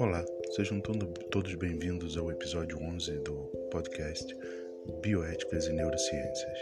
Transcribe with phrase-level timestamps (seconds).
[0.00, 0.24] Olá,
[0.56, 3.34] sejam todos bem-vindos ao episódio 11 do
[3.70, 4.36] podcast
[5.00, 6.58] Bioéticas e Neurociências.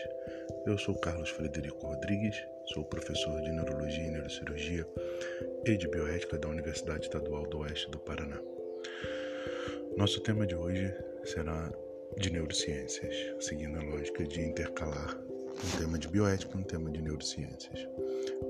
[0.66, 2.36] Eu sou Carlos Frederico Rodrigues,
[2.74, 4.86] sou professor de Neurologia e Neurocirurgia
[5.64, 8.38] e de Bioética da Universidade Estadual do Oeste do Paraná.
[9.96, 10.94] Nosso tema de hoje
[11.24, 11.72] será
[12.18, 15.31] de neurociências, seguindo a lógica de intercalar
[15.64, 17.86] um tema de bioética um tema de neurociências.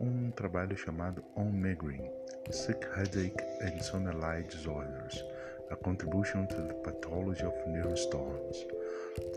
[0.00, 2.10] um trabalho chamado On Migraine,
[2.50, 5.24] Sick Headache and Some Allied Disorders,
[5.70, 8.66] A Contribution to the Pathology of Neurostorms.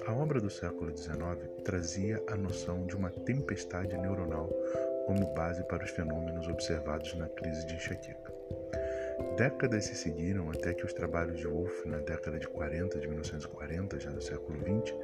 [0.07, 1.13] A obra do século XIX
[1.63, 4.49] trazia a noção de uma tempestade neuronal
[5.05, 8.33] como base para os fenômenos observados na crise de enxaqueca.
[9.37, 13.99] Décadas se seguiram até que os trabalhos de Wolff, na década de 40, de 1940,
[13.99, 14.95] já do século XX,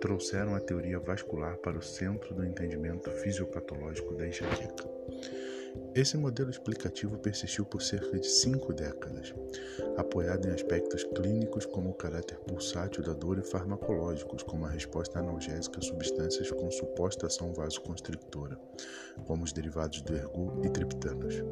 [0.00, 4.84] trouxeram a teoria vascular para o centro do entendimento fisiopatológico da enxaqueca.
[5.94, 9.34] Esse modelo explicativo persistiu por cerca de cinco décadas,
[9.96, 15.18] apoiado em aspectos clínicos como o caráter pulsátil da dor e farmacológicos, como a resposta
[15.18, 18.58] analgésica a substâncias com suposta ação vasoconstrictora,
[19.26, 21.42] como os derivados do ergu e triptanos.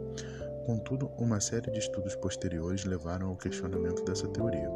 [0.66, 4.68] Contudo, uma série de estudos posteriores levaram ao questionamento dessa teoria.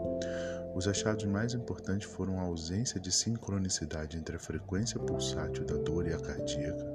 [0.75, 6.07] Os achados mais importantes foram a ausência de sincronicidade entre a frequência pulsátil da dor
[6.07, 6.87] e a cardíaca,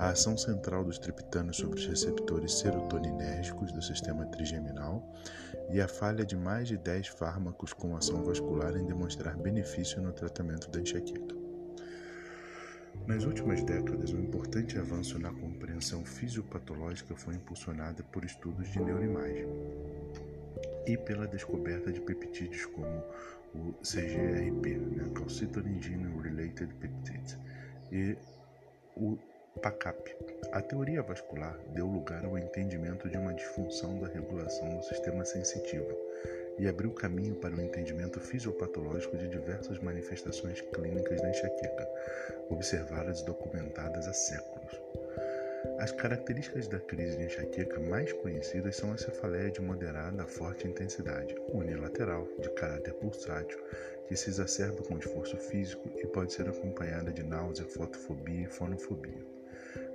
[0.00, 5.06] a ação central dos triptanos sobre os receptores serotoninérgicos do sistema trigeminal
[5.68, 10.10] e a falha de mais de 10 fármacos com ação vascular em demonstrar benefício no
[10.10, 11.34] tratamento da enxaqueca.
[13.06, 19.46] Nas últimas décadas, um importante avanço na compreensão fisiopatológica foi impulsionado por estudos de neuroimagem
[20.86, 23.04] e pela descoberta de peptídeos como
[23.54, 27.36] o CGRP, né, Calcitonin Gene Related Peptides,
[27.92, 28.16] e
[28.96, 29.18] o
[29.58, 30.16] PACAP.
[30.52, 35.94] A teoria vascular deu lugar ao entendimento de uma disfunção da regulação do sistema sensitivo
[36.58, 41.88] e abriu caminho para o entendimento fisiopatológico de diversas manifestações clínicas da enxaqueca,
[42.48, 44.80] observadas e documentadas há séculos.
[45.78, 50.66] As características da crise de enxaqueca mais conhecidas são a cefaleia de moderada a forte
[50.66, 53.58] intensidade, unilateral, de caráter pulsátil,
[54.08, 59.29] que se exacerba com esforço físico e pode ser acompanhada de náusea, fotofobia e fonofobia.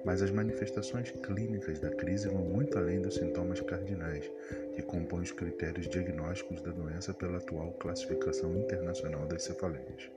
[0.06, 4.30] Mas as manifestações clínicas da crise vão muito além dos sintomas cardinais,
[4.76, 10.10] que compõem os critérios diagnósticos da doença pela atual classificação internacional das cefaleias.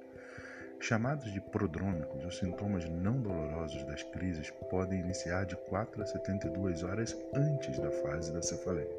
[0.81, 6.85] Chamados de prodrômicos, os sintomas não dolorosos das crises podem iniciar de 4 a 72
[6.85, 8.97] horas antes da fase da cefaleia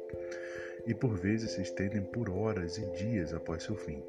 [0.86, 4.02] e por vezes se estendem por horas e dias após seu fim.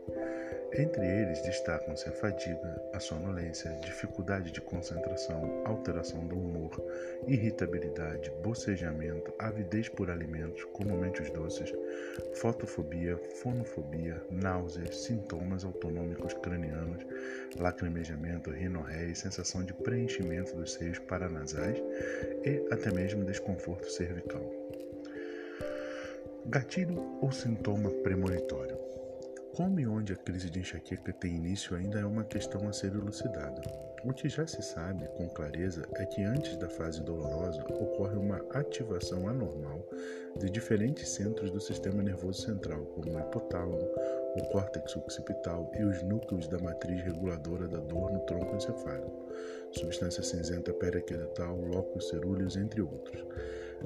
[0.74, 6.72] Entre eles destacam-se a fadiga, a sonolência, dificuldade de concentração, alteração do humor,
[7.28, 11.74] irritabilidade, bocejamento, avidez por alimentos, comumente os doces,
[12.36, 17.06] fotofobia, fonofobia, náuseas, sintomas autonômicos cranianos,
[17.59, 21.78] lacrimejamento, rinorreia e sensação de preenchimento dos seios paranasais
[22.46, 24.50] e até mesmo desconforto cervical.
[26.46, 28.81] Gatilho ou sintoma premonitório?
[29.56, 32.93] Como e onde a crise de enxaqueca tem início ainda é uma questão a ser
[32.93, 33.61] elucidada.
[34.05, 38.37] O que já se sabe com clareza é que antes da fase dolorosa ocorre uma
[38.53, 39.85] ativação anormal
[40.40, 43.90] de diferentes centros do sistema nervoso central, como o hipotálamo,
[44.37, 49.28] o córtex occipital e os núcleos da matriz reguladora da dor no tronco encefálico,
[49.73, 53.22] substância cinzenta periaquedatal, lóculos cerúleos, entre outros.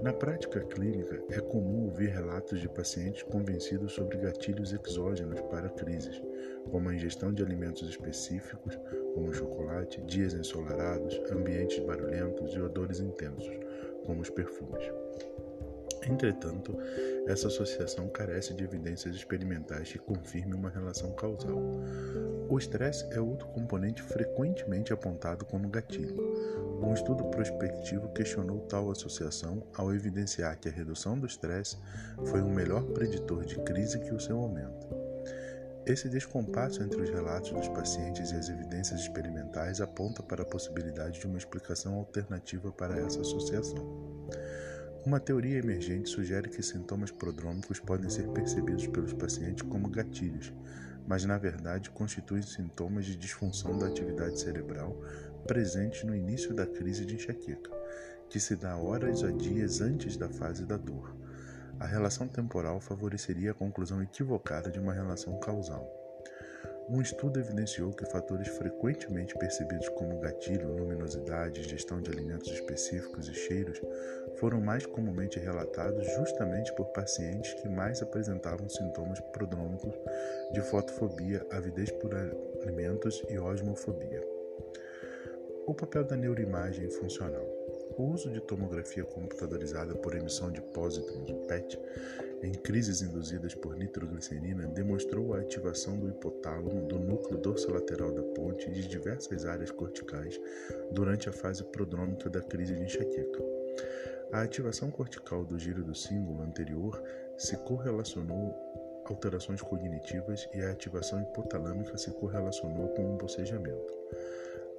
[0.01, 6.21] Na prática clínica, é comum ouvir relatos de pacientes convencidos sobre gatilhos exógenos para crises,
[6.69, 8.77] como a ingestão de alimentos específicos,
[9.13, 13.57] como chocolate, dias ensolarados, ambientes barulhentos e odores intensos,
[14.05, 14.83] como os perfumes.
[16.07, 16.77] Entretanto,
[17.27, 21.59] essa associação carece de evidências experimentais que confirmem uma relação causal.
[22.47, 26.15] O estresse é outro componente frequentemente apontado como gatilho.
[26.81, 31.77] Um estudo prospectivo questionou tal associação ao evidenciar que a redução do estresse
[32.25, 34.87] foi um melhor preditor de crise que o seu aumento.
[35.87, 41.19] Esse descompasso entre os relatos dos pacientes e as evidências experimentais aponta para a possibilidade
[41.19, 43.85] de uma explicação alternativa para essa associação.
[45.05, 50.51] Uma teoria emergente sugere que sintomas prodrômicos podem ser percebidos pelos pacientes como gatilhos,
[51.07, 54.99] mas na verdade constituem sintomas de disfunção da atividade cerebral
[55.45, 57.69] presentes no início da crise de enxaqueca,
[58.27, 61.15] que se dá horas a dias antes da fase da dor.
[61.79, 66.04] A relação temporal favoreceria a conclusão equivocada de uma relação causal.
[66.87, 73.33] Um estudo evidenciou que fatores frequentemente percebidos como gatilho, luminosidade, ingestão de alimentos específicos e
[73.33, 73.81] cheiros
[74.35, 79.95] foram mais comumente relatados justamente por pacientes que mais apresentavam sintomas prodrômicos
[80.53, 82.13] de fotofobia, avidez por
[82.61, 84.23] alimentos e osmofobia.
[85.65, 87.43] O papel da neuroimagem funcional.
[87.97, 91.79] O uso de tomografia computadorizada por emissão de pósitrons, PET,
[92.41, 98.69] em crises induzidas por nitroglicerina demonstrou a ativação do hipotálamo, do núcleo dorsolateral da ponte
[98.69, 100.39] e de diversas áreas corticais
[100.91, 103.43] durante a fase prodrômica da crise de enxaqueca.
[104.31, 107.01] A ativação cortical do giro do símbolo anterior
[107.37, 108.53] se correlacionou
[109.05, 113.93] alterações cognitivas e a ativação hipotalâmica se correlacionou com um bocejamento,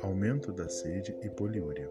[0.00, 1.88] aumento da sede e poliúria.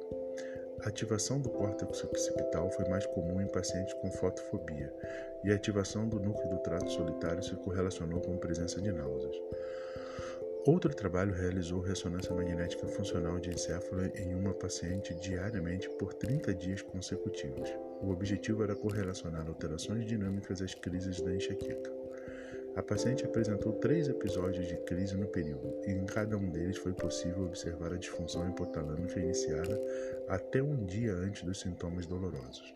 [0.84, 4.94] A ativação do córtex occipital foi mais comum em pacientes com fotofobia,
[5.44, 9.36] e a ativação do núcleo do trato solitário se correlacionou com a presença de náuseas.
[10.66, 16.82] Outro trabalho realizou ressonância magnética funcional de encéfalo em uma paciente diariamente por 30 dias
[16.82, 17.70] consecutivos.
[18.02, 22.05] O objetivo era correlacionar alterações dinâmicas às crises da enxaqueca.
[22.76, 26.92] A paciente apresentou três episódios de crise no período, e em cada um deles foi
[26.92, 29.82] possível observar a disfunção hipotalâmica iniciada
[30.28, 32.74] até um dia antes dos sintomas dolorosos.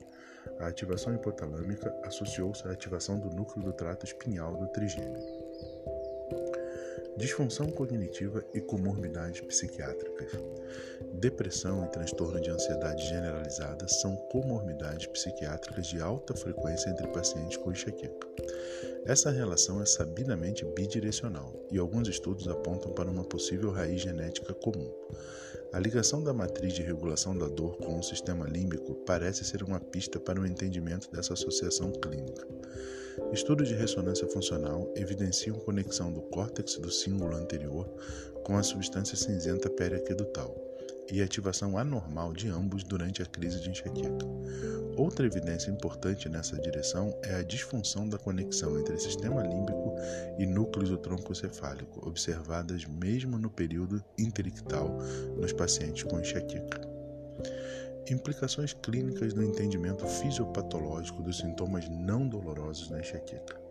[0.58, 5.22] A ativação hipotalâmica associou-se à ativação do núcleo do trato espinhal do trigêmeo.
[7.20, 10.32] Disfunção cognitiva e comorbidades psiquiátricas.
[11.16, 17.74] Depressão e transtorno de ansiedade generalizada são comorbidades psiquiátricas de alta frequência entre pacientes com
[17.74, 18.26] enxaqueca.
[19.06, 24.90] Essa relação é sabidamente bidirecional e alguns estudos apontam para uma possível raiz genética comum.
[25.72, 29.80] A ligação da matriz de regulação da dor com o sistema límbico parece ser uma
[29.80, 32.48] pista para o entendimento dessa associação clínica.
[33.32, 37.88] Estudos de ressonância funcional evidenciam conexão do córtex do símbolo anterior
[38.44, 40.69] com a substância cinzenta periaquedutal
[41.12, 44.26] e ativação anormal de ambos durante a crise de enxaqueca.
[44.98, 49.96] Outra evidência importante nessa direção é a disfunção da conexão entre sistema límbico
[50.38, 54.98] e núcleos do tronco cefálico, observadas mesmo no período interictal
[55.38, 56.82] nos pacientes com enxaqueca.
[58.10, 63.69] Implicações clínicas do entendimento fisiopatológico dos sintomas não dolorosos na enxaqueca.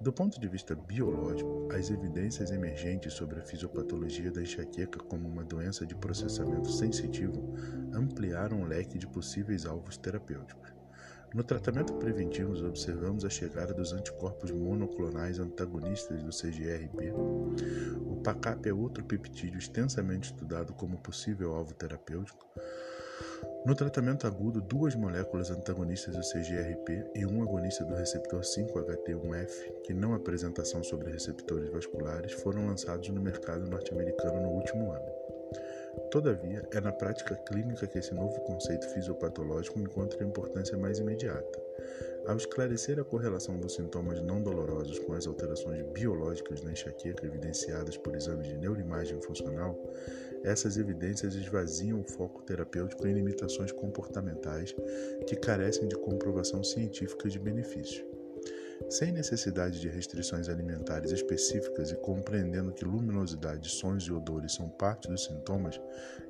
[0.00, 5.44] Do ponto de vista biológico, as evidências emergentes sobre a fisiopatologia da enxaqueca como uma
[5.44, 7.54] doença de processamento sensitivo
[7.92, 10.72] ampliaram o leque de possíveis alvos terapêuticos.
[11.34, 17.10] No tratamento preventivo, observamos a chegada dos anticorpos monoclonais antagonistas do CGRP.
[18.06, 22.51] O PACAP é outro peptídeo extensamente estudado como possível alvo terapêutico.
[23.64, 29.94] No tratamento agudo, duas moléculas antagonistas do CGRP e um agonista do receptor 5-HT1F, que
[29.94, 35.06] não apresentação sobre receptores vasculares, foram lançados no mercado norte-americano no último ano.
[36.10, 41.62] Todavia, é na prática clínica que esse novo conceito fisiopatológico encontra importância mais imediata.
[42.26, 47.96] Ao esclarecer a correlação dos sintomas não dolorosos com as alterações biológicas na enxaqueca evidenciadas
[47.96, 49.76] por exames de neuroimagem funcional,
[50.44, 54.74] essas evidências esvaziam o foco terapêutico em limitações comportamentais
[55.26, 58.06] que carecem de comprovação científica de benefício.
[58.88, 65.08] Sem necessidade de restrições alimentares específicas e compreendendo que luminosidade, sons e odores são parte
[65.08, 65.80] dos sintomas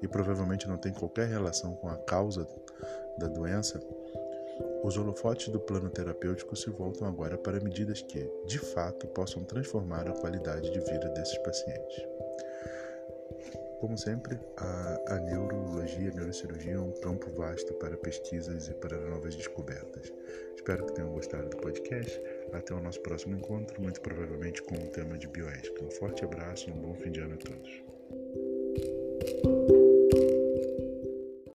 [0.00, 2.46] e provavelmente não têm qualquer relação com a causa
[3.18, 3.80] da doença,
[4.82, 10.08] os holofotes do plano terapêutico se voltam agora para medidas que, de fato, possam transformar
[10.08, 12.02] a qualidade de vida desses pacientes.
[13.80, 18.96] Como sempre, a, a neurologia, a neurocirurgia é um campo vasto para pesquisas e para
[19.08, 20.12] novas descobertas.
[20.54, 22.22] Espero que tenham gostado do podcast.
[22.52, 25.84] Até o nosso próximo encontro, muito provavelmente com o tema de bioética.
[25.84, 27.82] Um forte abraço e um bom fim de ano a todos.